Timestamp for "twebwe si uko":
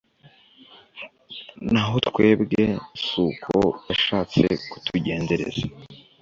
2.07-3.55